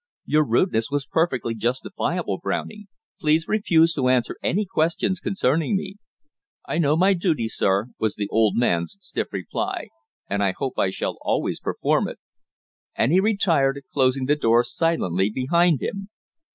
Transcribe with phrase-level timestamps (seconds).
[0.25, 2.87] "Your rudeness was perfectly justifiable, Browning.
[3.19, 5.97] Please refuse to answer any questions concerning me."
[6.67, 9.89] "I know my duty, sir," was the old man's stiff reply,
[10.27, 12.17] "and I hope I shall always perform it."
[12.95, 16.09] And he retired, closing the door silently behind him.